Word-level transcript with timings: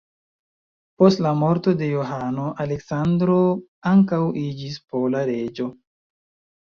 Post 1.01 1.19
la 1.25 1.33
morto 1.41 1.73
de 1.81 1.89
Johano, 1.91 2.47
Aleksandro 2.65 3.37
ankaŭ 3.93 4.23
iĝis 4.47 4.81
pola 4.95 5.23
reĝo. 5.33 5.69